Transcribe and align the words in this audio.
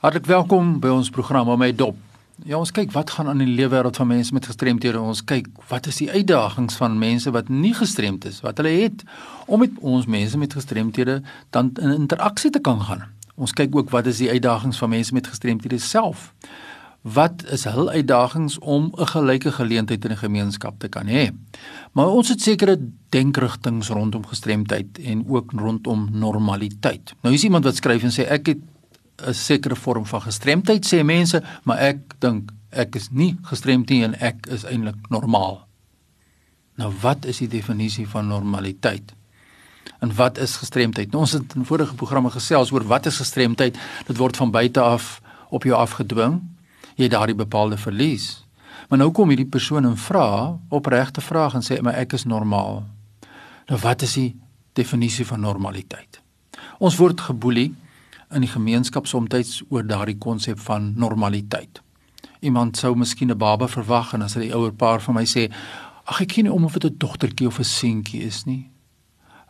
Hartlik 0.00 0.24
welkom 0.30 0.78
by 0.80 0.88
ons 0.88 1.10
program 1.12 1.50
om 1.52 1.58
my 1.60 1.74
dop. 1.76 1.96
Ja, 2.48 2.56
ons 2.56 2.70
kyk 2.72 2.94
wat 2.94 3.10
gaan 3.12 3.28
aan 3.28 3.42
in 3.44 3.50
die 3.50 3.56
lewe 3.58 3.74
wêreld 3.74 3.98
van 4.00 4.08
mense 4.08 4.32
met 4.32 4.46
gestremthede. 4.48 4.96
Ons 4.96 5.20
kyk 5.28 5.50
wat 5.68 5.90
is 5.90 5.98
die 6.00 6.08
uitdagings 6.08 6.78
van 6.80 6.96
mense 6.96 7.28
wat 7.34 7.50
nie 7.52 7.74
gestremd 7.76 8.24
is, 8.24 8.38
wat 8.40 8.62
hulle 8.62 8.72
het 8.78 9.04
om 9.44 9.60
met 9.60 9.76
ons 9.84 10.08
mense 10.08 10.40
met 10.40 10.56
gestremthede 10.56 11.18
dan 11.52 11.68
in 11.84 11.92
interaksie 11.98 12.48
te 12.48 12.64
kan 12.64 12.80
gaan. 12.88 13.04
Ons 13.36 13.52
kyk 13.52 13.76
ook 13.76 13.92
wat 13.92 14.08
is 14.08 14.22
die 14.24 14.30
uitdagings 14.32 14.80
van 14.80 14.94
mense 14.94 15.12
met 15.12 15.28
gestremthede 15.28 15.82
self. 15.84 16.30
Wat 17.04 17.44
is 17.52 17.68
hul 17.68 17.92
uitdagings 17.92 18.56
om 18.58 18.88
'n 18.96 19.12
gelyke 19.12 19.52
geleentheid 19.52 20.04
in 20.04 20.16
'n 20.16 20.24
gemeenskap 20.24 20.80
te 20.80 20.88
kan 20.88 21.12
hê? 21.12 21.28
Maar 21.92 22.08
ons 22.08 22.28
het 22.28 22.40
sekere 22.40 22.80
denkrigtinge 23.08 23.84
rondom 23.92 24.26
gestremdheid 24.26 24.98
en 25.04 25.28
ook 25.28 25.52
rondom 25.52 26.08
normaliteit. 26.12 27.14
Nou 27.20 27.34
is 27.34 27.44
iemand 27.44 27.64
wat 27.64 27.76
skryf 27.76 28.02
en 28.02 28.12
sê 28.12 28.24
ek 28.24 28.46
het 28.46 28.58
'n 29.26 29.34
sekere 29.34 29.76
vorm 29.76 30.06
van 30.06 30.22
gestremdheid 30.22 30.86
sê 30.86 31.04
mense, 31.04 31.42
maar 31.62 31.78
ek 31.78 31.98
dink 32.18 32.52
ek 32.70 32.94
is 32.94 33.10
nie 33.10 33.38
gestremd 33.42 33.88
nie 33.88 34.02
en 34.04 34.14
ek 34.20 34.46
is 34.46 34.64
eintlik 34.64 35.08
normaal. 35.08 35.66
Nou 36.74 36.92
wat 37.00 37.24
is 37.24 37.38
die 37.38 37.48
definisie 37.48 38.08
van 38.08 38.26
normaliteit? 38.26 39.14
En 40.00 40.14
wat 40.14 40.38
is 40.38 40.56
gestremdheid? 40.56 41.10
Nou, 41.10 41.22
ons 41.22 41.32
het 41.32 41.54
in 41.54 41.64
vorige 41.64 41.94
programme 41.94 42.30
gesels 42.30 42.72
oor 42.72 42.86
wat 42.88 43.06
is 43.06 43.16
gestremdheid? 43.20 43.76
Dit 44.06 44.16
word 44.16 44.36
van 44.36 44.50
buite 44.50 44.80
af 44.80 45.20
op 45.48 45.64
jou 45.64 45.76
afgedwing. 45.76 46.40
Jy 46.94 47.08
het 47.08 47.12
daardie 47.12 47.36
bepaalde 47.36 47.76
verlies. 47.76 48.44
Maar 48.88 48.98
nou 48.98 49.10
kom 49.14 49.28
hierdie 49.28 49.48
persoon 49.48 49.84
en 49.84 49.96
vra 49.96 50.56
opregte 50.68 51.20
vraag 51.20 51.54
en 51.54 51.64
sê 51.64 51.80
maar 51.82 51.98
ek 52.00 52.16
is 52.16 52.24
normaal. 52.24 52.82
Nou 53.68 53.78
wat 53.82 54.02
is 54.02 54.16
die 54.16 54.30
definisie 54.72 55.26
van 55.26 55.40
normaliteit? 55.44 56.20
Ons 56.78 56.96
word 56.96 57.20
geboelie 57.20 57.70
in 58.30 58.44
die 58.44 58.50
gemeenskap 58.50 59.06
soms 59.06 59.62
oor 59.68 59.86
daardie 59.86 60.18
konsep 60.18 60.58
van 60.58 60.92
normaliteit. 60.96 61.80
Iemand 62.40 62.76
sou 62.76 62.94
miskien 62.96 63.30
'n 63.30 63.38
baba 63.38 63.68
verwag 63.68 64.14
en 64.14 64.22
as 64.22 64.34
hy 64.34 64.40
die 64.40 64.54
ouer 64.54 64.72
paar 64.72 65.00
van 65.00 65.14
my 65.14 65.24
sê, 65.24 65.50
"Ag 66.06 66.20
ek 66.20 66.28
ken 66.28 66.44
nie 66.44 66.52
om 66.52 66.64
of 66.64 66.72
dit 66.72 66.92
'n 66.92 66.98
dogtertjie 66.98 67.46
of 67.46 67.58
'n 67.58 67.64
seentjie 67.64 68.22
is 68.22 68.44
nie." 68.44 68.70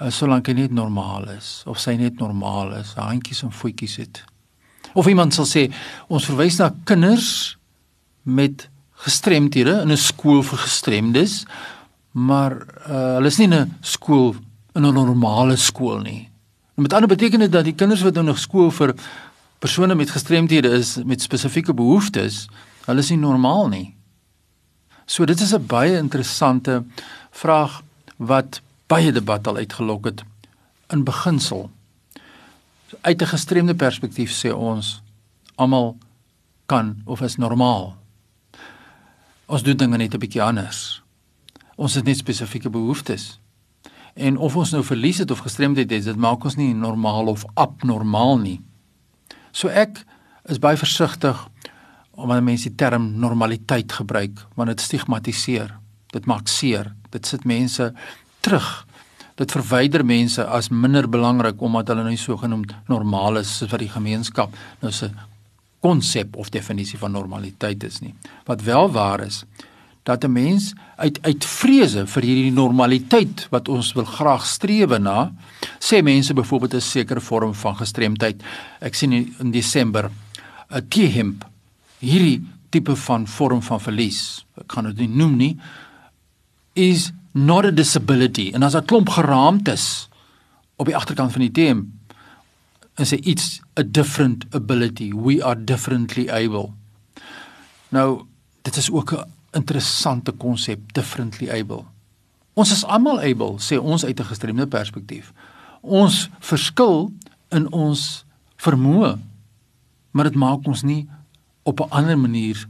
Uh, 0.00 0.10
solank 0.10 0.46
hy 0.46 0.52
net 0.52 0.70
normaal 0.70 1.28
is 1.28 1.62
of 1.66 1.78
sy 1.78 1.96
net 1.96 2.18
normaal 2.18 2.74
is, 2.74 2.94
handjies 2.94 3.42
en 3.42 3.50
voetjies 3.50 3.96
het. 3.96 4.24
Of 4.94 5.06
iemand 5.06 5.34
sal 5.34 5.44
sê, 5.44 5.72
"Ons 6.08 6.24
verwys 6.24 6.58
na 6.58 6.72
kinders 6.84 7.58
met 8.22 8.68
gestremdhede 8.92 9.82
in 9.82 9.90
'n 9.90 9.96
skool 9.96 10.42
vir 10.42 10.58
gestremdes, 10.58 11.46
maar 12.12 12.52
uh, 12.88 13.14
hulle 13.14 13.26
is 13.26 13.38
nie 13.38 13.48
'n 13.48 13.74
skool 13.80 14.36
in 14.74 14.86
'n 14.86 14.94
normale 14.94 15.56
skool 15.56 16.00
nie." 16.00 16.27
En 16.78 16.84
met 16.84 16.92
ander 16.92 17.08
beteken 17.08 17.38
dit 17.38 17.52
dat 17.52 17.64
die 17.64 17.74
kinders 17.74 18.02
wat 18.06 18.14
nou 18.14 18.24
nog 18.26 18.38
skool 18.38 18.68
vir 18.70 18.92
persone 19.58 19.94
met 19.98 20.10
gestremdhede 20.14 20.68
is 20.68 20.92
met 21.02 21.22
spesifieke 21.22 21.74
behoeftes, 21.74 22.44
hulle 22.84 23.02
is 23.02 23.08
nie 23.10 23.18
normaal 23.18 23.66
nie. 23.68 23.96
So 25.06 25.24
dit 25.26 25.40
is 25.40 25.54
'n 25.54 25.66
baie 25.66 25.96
interessante 25.96 26.84
vraag 27.30 27.82
wat 28.16 28.60
baie 28.86 29.12
debat 29.12 29.46
al 29.46 29.56
uitgelok 29.56 30.04
het 30.04 30.22
in 30.88 31.04
beginsel. 31.04 31.70
Uit 33.00 33.22
'n 33.22 33.26
gestremde 33.26 33.74
perspektief 33.74 34.30
sê 34.30 34.54
ons 34.54 35.02
almal 35.54 35.98
kan 36.66 37.02
of 37.04 37.20
is 37.20 37.36
normaal. 37.36 37.96
Ons 39.46 39.62
doen 39.62 39.76
dinge 39.76 39.96
net 39.96 40.14
'n 40.14 40.18
bietjie 40.18 40.42
anders. 40.42 41.02
Ons 41.74 41.94
het 41.94 42.04
net 42.04 42.16
spesifieke 42.16 42.70
behoeftes. 42.70 43.38
En 44.18 44.36
of 44.36 44.56
ons 44.58 44.72
nou 44.74 44.82
verlies 44.82 45.20
het 45.22 45.30
of 45.30 45.44
gestremdheid 45.46 45.90
het, 45.90 46.04
dit 46.04 46.18
maak 46.18 46.42
ons 46.44 46.56
nie 46.58 46.72
normaal 46.74 47.30
of 47.30 47.44
abnormaal 47.54 48.40
nie. 48.42 48.58
So 49.54 49.70
ek 49.70 50.02
is 50.50 50.58
baie 50.58 50.78
versigtig 50.80 51.44
om 52.18 52.26
wanneer 52.26 52.48
mense 52.48 52.70
die 52.70 52.78
term 52.78 53.12
normaliteit 53.22 53.94
gebruik, 53.94 54.42
want 54.58 54.72
dit 54.72 54.82
stigmatiseer. 54.82 55.70
Dit 56.10 56.26
maak 56.26 56.48
seer. 56.50 56.90
Dit 57.14 57.30
sit 57.30 57.46
mense 57.46 57.92
terug. 58.42 58.68
Dit 59.38 59.54
verwyder 59.54 60.02
mense 60.02 60.42
as 60.42 60.70
minder 60.74 61.06
belangrik 61.06 61.60
omdat 61.62 61.92
hulle 61.92 62.08
nou 62.08 62.16
so 62.18 62.40
genoemd 62.40 62.74
normaal 62.90 63.38
is 63.38 63.52
wat 63.70 63.78
die 63.84 63.92
gemeenskap 63.92 64.56
nou 64.82 64.90
se 64.92 65.12
konsep 65.84 66.34
of 66.36 66.50
definisie 66.50 66.98
van 66.98 67.14
normaliteit 67.14 67.84
is 67.86 68.00
nie. 68.02 68.16
Wat 68.50 68.66
wel 68.66 68.90
waar 68.90 69.22
is, 69.22 69.44
dat 70.08 70.24
'n 70.24 70.32
mens 70.32 70.72
uit 70.96 71.18
uit 71.22 71.44
vrese 71.44 72.06
vir 72.06 72.22
hierdie 72.22 72.52
normaliteit 72.52 73.46
wat 73.50 73.68
ons 73.68 73.92
wil 73.92 74.04
graag 74.08 74.46
streef 74.46 74.98
na 74.98 75.32
sê 75.78 76.02
mense 76.02 76.34
byvoorbeeld 76.34 76.74
'n 76.74 76.80
sekere 76.80 77.20
vorm 77.20 77.54
van 77.54 77.76
gestremdheid. 77.76 78.42
Ek 78.80 78.94
sien 78.94 79.12
in 79.12 79.50
Desember 79.50 80.10
'n 80.70 80.88
T-hemp 80.88 81.44
hierdie 81.98 82.40
tipe 82.70 82.96
van 82.96 83.26
vorm 83.26 83.62
van 83.62 83.80
verlies 83.80 84.44
ek 84.56 84.72
gaan 84.72 84.84
dit 84.84 84.98
nie 84.98 85.16
noem 85.16 85.36
nie 85.36 85.56
is 86.74 87.12
not 87.32 87.64
a 87.64 87.70
disability. 87.70 88.50
En 88.54 88.62
as 88.62 88.74
'n 88.74 88.84
klomp 88.84 89.08
geraamtes 89.08 90.08
op 90.76 90.86
die 90.86 90.96
agterkant 90.96 91.32
van 91.32 91.40
die 91.40 91.50
T-hemp 91.50 91.86
is 92.96 93.08
dit 93.08 93.24
iets 93.24 93.60
a 93.78 93.82
different 93.82 94.44
ability. 94.50 95.12
We 95.14 95.44
are 95.44 95.64
differently 95.64 96.30
able. 96.30 96.72
Nou 97.88 98.24
dit 98.62 98.76
is 98.76 98.90
ook 98.90 99.12
'n 99.12 99.37
interessante 99.56 100.32
konsep 100.32 100.92
differently 100.92 101.50
able. 101.50 101.84
Ons 102.58 102.72
is 102.74 102.84
almal 102.84 103.20
able, 103.22 103.56
sê 103.62 103.78
ons 103.78 104.04
uit 104.04 104.20
'n 104.20 104.30
gestremde 104.30 104.66
perspektief. 104.66 105.32
Ons 105.80 106.28
verskil 106.40 107.12
in 107.48 107.72
ons 107.72 108.24
vermoë, 108.56 109.18
maar 110.10 110.24
dit 110.24 110.34
maak 110.34 110.66
ons 110.66 110.82
nie 110.82 111.08
op 111.62 111.80
'n 111.80 111.90
ander 111.90 112.18
manier 112.18 112.66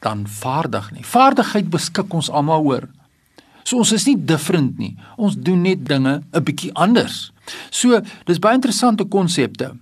dan 0.00 0.28
vaardig 0.28 0.90
nie. 0.92 1.04
Vaardigheid 1.04 1.70
beskik 1.70 2.12
ons 2.12 2.30
almal 2.30 2.62
oor. 2.62 2.88
So 3.64 3.80
ons 3.80 3.92
is 3.92 4.04
nie 4.06 4.24
different 4.24 4.78
nie. 4.78 4.96
Ons 5.16 5.36
doen 5.36 5.62
net 5.62 5.86
dinge 5.86 6.22
'n 6.32 6.44
bietjie 6.44 6.72
anders. 6.74 7.32
So, 7.70 8.00
dis 8.24 8.38
baie 8.38 8.54
interessante 8.54 9.04
konsepte. 9.04 9.76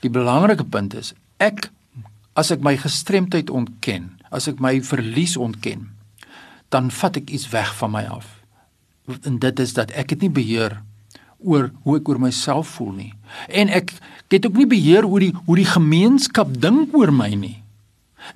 Die 0.00 0.10
belangrike 0.10 0.64
punt 0.64 0.94
is 0.94 1.14
ek 1.38 1.70
as 2.34 2.50
ek 2.50 2.60
my 2.60 2.76
gestremdheid 2.76 3.50
ontken, 3.50 4.10
as 4.32 4.48
ek 4.48 4.60
my 4.64 4.78
verlies 4.84 5.36
ontken, 5.36 5.90
dan 6.72 6.88
vat 6.90 7.18
ek 7.20 7.30
iets 7.30 7.50
weg 7.52 7.74
van 7.76 7.92
my 7.92 8.04
af. 8.08 8.40
En 9.28 9.38
dit 9.42 9.60
is 9.60 9.74
dat 9.76 9.92
ek 9.98 10.14
het 10.14 10.24
nie 10.24 10.32
beheer 10.32 10.78
oor 11.42 11.70
hoe 11.84 11.98
ek 11.98 12.08
oor 12.08 12.20
myself 12.22 12.78
voel 12.78 12.92
nie. 12.96 13.12
En 13.50 13.68
ek 13.68 13.92
het 14.32 14.46
ook 14.46 14.56
nie 14.56 14.68
beheer 14.70 15.06
oor 15.08 15.20
die 15.20 15.34
hoe 15.44 15.58
die 15.58 15.68
gemeenskap 15.68 16.54
dink 16.62 16.94
oor 16.96 17.12
my 17.12 17.32
nie. 17.36 17.58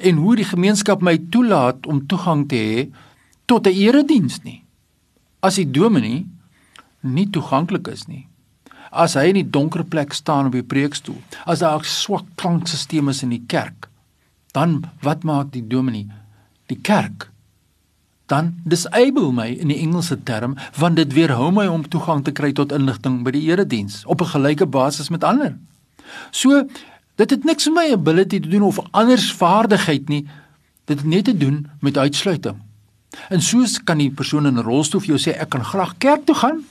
En 0.02 0.20
hoe 0.20 0.36
die 0.36 0.48
gemeenskap 0.48 1.04
my 1.06 1.16
toelaat 1.32 1.86
om 1.86 2.04
toegang 2.10 2.44
te 2.50 2.58
hê 2.58 2.86
tot 3.46 3.66
'n 3.66 3.72
erediens 3.72 4.42
nie. 4.42 4.62
As 5.40 5.56
die 5.56 5.70
dominee 5.70 6.26
nie 7.00 7.30
toeganklik 7.30 7.88
is 7.88 8.06
nie. 8.08 8.26
As 8.90 9.14
hy 9.14 9.28
in 9.28 9.34
die 9.34 9.50
donker 9.50 9.84
plek 9.84 10.12
staan 10.12 10.46
op 10.46 10.52
die 10.52 10.62
preekstoel, 10.62 11.20
as 11.46 11.58
daar 11.58 11.84
swak 11.84 12.24
klankstelsels 12.34 13.16
is 13.16 13.22
in 13.22 13.30
die 13.30 13.44
kerk, 13.46 13.88
dan 14.56 14.84
wat 15.04 15.22
maak 15.22 15.52
die 15.52 15.64
dominee? 15.66 16.08
Die 16.72 16.78
kerk. 16.80 17.28
Dan 18.26 18.54
disable 18.64 19.28
my 19.32 19.50
in 19.52 19.70
die 19.70 19.78
Engelse 19.84 20.16
term 20.26 20.56
want 20.80 20.96
dit 20.98 21.12
weerhou 21.14 21.52
my 21.54 21.66
om 21.70 21.84
toegang 21.88 22.24
te 22.24 22.32
kry 22.34 22.52
tot 22.56 22.72
inligting 22.74 23.20
by 23.26 23.34
die 23.36 23.44
erediens 23.50 24.02
op 24.08 24.24
'n 24.24 24.32
gelyke 24.32 24.66
basis 24.66 25.12
met 25.12 25.24
ander. 25.24 25.56
So 26.30 26.64
dit 27.14 27.30
het 27.30 27.44
niks 27.44 27.66
met 27.66 27.74
my 27.74 27.92
ability 27.92 28.40
te 28.40 28.48
doen 28.48 28.62
of 28.62 28.80
anders 28.90 29.32
vaardigheid 29.32 30.08
nie. 30.08 30.26
Dit 30.84 30.98
het 30.98 31.06
net 31.06 31.24
te 31.24 31.36
doen 31.36 31.68
met 31.80 31.96
uitsluiting. 31.96 32.56
En 33.28 33.42
soos 33.42 33.84
kan 33.84 33.98
die 33.98 34.10
persoon 34.10 34.46
in 34.46 34.58
'n 34.58 34.64
rolstoel 34.64 35.00
vir 35.00 35.08
jou 35.08 35.18
sê 35.18 35.38
ek 35.38 35.48
kan 35.48 35.64
graag 35.64 35.98
kerk 35.98 36.24
toe 36.26 36.34
gaan 36.34 36.64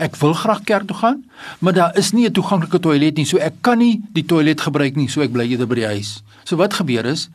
Ek 0.00 0.16
wil 0.16 0.32
graag 0.32 0.62
kerk 0.64 0.86
toe 0.88 0.96
gaan, 0.96 1.24
maar 1.60 1.72
daar 1.76 1.96
is 1.98 2.12
nie 2.12 2.26
'n 2.26 2.32
toeganklike 2.32 2.80
toilet 2.80 3.16
nie, 3.16 3.24
so 3.24 3.36
ek 3.36 3.54
kan 3.60 3.78
nie 3.78 4.00
die 4.12 4.24
toilet 4.24 4.60
gebruik 4.60 4.96
nie, 4.96 5.08
so 5.08 5.20
ek 5.20 5.32
bly 5.32 5.44
eerder 5.44 5.66
by 5.66 5.74
die 5.74 5.86
huis. 5.86 6.22
So 6.44 6.56
wat 6.56 6.74
gebeur 6.74 7.04
is, 7.04 7.28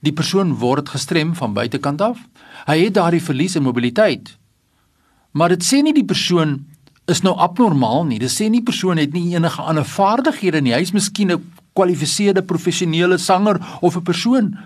die 0.00 0.12
persoon 0.12 0.54
word 0.54 0.88
gestrem 0.88 1.34
van 1.34 1.52
buitekant 1.52 2.00
af. 2.00 2.18
Hy 2.66 2.84
het 2.84 2.94
daardie 2.94 3.22
verlies 3.22 3.56
in 3.56 3.62
mobiliteit. 3.62 4.36
Maar 5.32 5.48
dit 5.48 5.64
sê 5.64 5.82
nie 5.82 5.92
die 5.92 6.04
persoon 6.04 6.64
is 7.06 7.22
nou 7.22 7.34
abnormaal 7.36 8.04
nie. 8.04 8.18
Dit 8.18 8.30
sê 8.30 8.48
nie 8.50 8.62
persoon 8.62 8.96
het 8.96 9.12
nie 9.12 9.34
enige 9.34 9.62
ander 9.62 9.84
vaardighede 9.84 10.60
nie. 10.60 10.74
Hy 10.74 10.80
is 10.80 10.92
miskien 10.92 11.32
'n 11.32 11.44
kwalifiseerde 11.74 12.42
professionele 12.42 13.18
sanger 13.18 13.60
of 13.80 13.96
'n 13.96 14.02
persoon. 14.02 14.58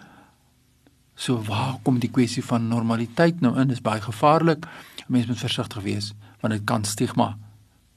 So 1.14 1.42
waar 1.48 1.78
kom 1.82 1.98
die 1.98 2.10
kwessie 2.10 2.44
van 2.44 2.68
normaliteit 2.68 3.40
nou 3.40 3.58
in? 3.60 3.68
Dis 3.68 3.80
baie 3.80 4.00
gevaarlik. 4.00 4.66
Mense 5.08 5.28
moet 5.28 5.38
versigtig 5.38 5.82
wees 5.82 6.14
want 6.42 6.54
dit 6.54 6.64
kan 6.66 6.84
stigma 6.84 7.36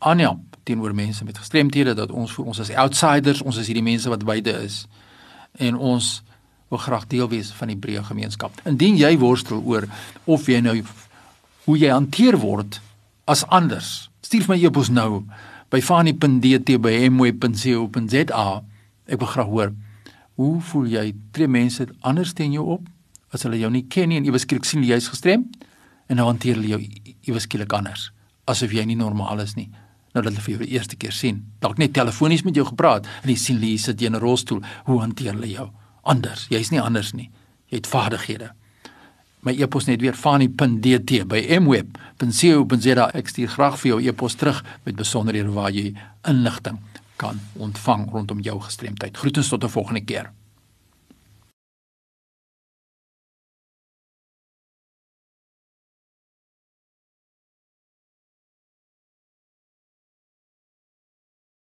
aanhelp 0.06 0.56
teenoor 0.66 0.94
mense 0.96 1.24
met 1.26 1.38
gestremthede 1.38 1.94
dat 1.98 2.12
ons 2.12 2.34
vir 2.38 2.46
ons 2.46 2.60
as 2.62 2.70
outsiders, 2.74 3.42
ons 3.42 3.58
is 3.58 3.68
hierdie 3.70 3.84
mense 3.86 4.10
wat 4.10 4.26
buite 4.26 4.54
is 4.66 4.88
en 5.62 5.78
ons 5.78 6.24
wil 6.74 6.80
graag 6.82 7.08
deel 7.08 7.30
wees 7.30 7.52
van 7.56 7.68
die 7.72 7.78
breë 7.78 8.04
gemeenskap. 8.08 8.52
Indien 8.66 8.98
jy 8.98 9.18
worstel 9.22 9.62
oor 9.64 9.86
of 10.26 10.48
jy 10.50 10.60
nou 10.66 10.82
hoe 11.66 11.78
jy 11.78 11.90
hanteer 11.94 12.38
word 12.42 12.82
as 13.30 13.46
anders, 13.54 14.10
stuur 14.26 14.46
my 14.50 14.58
e-pos 14.62 14.90
nou 14.94 15.24
by 15.74 15.82
fani.dt@mwe.co.za 15.82 18.64
Ek 19.06 19.22
wil 19.22 19.30
graag 19.30 19.50
hoor 19.50 19.74
hoe 20.36 20.62
voel 20.62 20.88
jy? 20.92 21.14
Tree 21.32 21.48
mense 21.48 21.88
anders 22.02 22.34
teen 22.36 22.52
jou 22.56 22.66
op 22.78 22.84
as 23.34 23.44
hulle 23.46 23.60
jou 23.60 23.72
nie 23.72 23.86
ken 23.92 24.10
nie 24.10 24.20
en 24.20 24.28
ewe 24.28 24.40
skielik 24.42 24.68
sien 24.68 24.84
jy 24.84 24.96
jy's 24.96 25.12
gestrem 25.12 25.42
en 26.10 26.16
nou 26.20 26.28
hanteer 26.28 26.56
hulle 26.60 26.72
jou 26.76 26.82
ewe 27.32 27.40
skielik 27.44 27.74
anders 27.78 28.10
asof 28.46 28.72
jy 28.72 28.86
nie 28.86 28.96
normaal 28.96 29.40
is 29.40 29.56
nie. 29.56 29.70
Nou 30.14 30.24
dat 30.24 30.34
hulle 30.34 30.42
vir 30.42 30.54
jou 30.56 30.66
die 30.66 30.74
eerste 30.74 30.96
keer 30.96 31.12
sien, 31.12 31.44
dalk 31.60 31.78
net 31.78 31.94
telefonies 31.94 32.44
met 32.44 32.56
jou 32.56 32.66
gepraat 32.66 33.06
en 33.24 33.30
jy 33.30 33.36
sien 33.36 33.60
jy 33.62 33.78
sit 33.78 34.02
in 34.02 34.16
'n 34.16 34.20
rolstoel, 34.20 34.62
hoe 34.86 35.00
hanteer 35.00 35.34
hulle 35.34 35.50
jou? 35.50 35.70
Anders. 36.04 36.48
Jy's 36.50 36.72
nie 36.72 36.82
anders 36.82 37.14
nie. 37.14 37.32
Jy 37.70 37.78
het 37.78 37.88
vaardighede 37.88 38.52
my 39.46 39.54
e-pos 39.62 39.86
net 39.86 40.02
weer 40.02 40.18
fani.dt 40.18 41.22
by 41.30 41.44
mweb.co.za 41.62 43.10
ek 43.20 43.30
stuur 43.30 43.52
graag 43.54 43.78
vir 43.82 43.92
jou 43.92 44.00
e-pos 44.10 44.38
terug 44.42 44.64
met 44.88 44.98
besonderhede 44.98 45.54
waar 45.54 45.74
jy 45.74 45.92
inligting 46.26 46.80
kan 47.22 47.38
ontvang 47.62 48.10
rondom 48.12 48.42
jou 48.44 48.58
gestremdheid. 48.66 49.18
Groetens 49.18 49.50
tot 49.54 49.64
'n 49.64 49.70
volgende 49.70 50.02
keer. 50.02 50.32